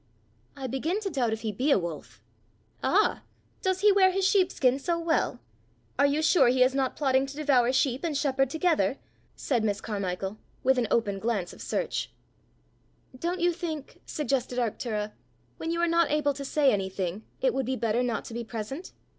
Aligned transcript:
"I 0.55 0.65
begin 0.65 0.99
to 1.01 1.11
doubt 1.11 1.31
if 1.31 1.41
he 1.41 1.51
be 1.51 1.69
a 1.69 1.77
wolf." 1.77 2.23
"Ah! 2.81 3.21
does 3.61 3.81
he 3.81 3.91
wear 3.91 4.09
his 4.09 4.25
sheepskin 4.27 4.79
so 4.79 4.99
well? 4.99 5.39
Are 5.99 6.07
you 6.07 6.23
sure 6.23 6.47
he 6.47 6.63
is 6.63 6.73
not 6.73 6.95
plotting 6.95 7.27
to 7.27 7.35
devour 7.35 7.71
sheep 7.71 8.03
and 8.03 8.17
shepherd 8.17 8.49
together?" 8.49 8.97
said 9.35 9.63
Miss 9.63 9.79
Carmichael, 9.79 10.39
with 10.63 10.79
an 10.79 10.87
open 10.89 11.19
glance 11.19 11.53
of 11.53 11.61
search. 11.61 12.11
"Don't 13.15 13.41
you 13.41 13.53
think," 13.53 14.01
suggested 14.07 14.57
Arctura, 14.57 15.11
"when 15.57 15.69
you 15.69 15.79
are 15.81 15.87
not 15.87 16.09
able 16.09 16.33
to 16.33 16.43
say 16.43 16.71
anything, 16.71 17.23
it 17.39 17.53
would 17.53 17.67
be 17.67 17.75
better 17.75 18.01
not 18.01 18.25
to 18.25 18.33
be 18.33 18.43
present? 18.43 18.93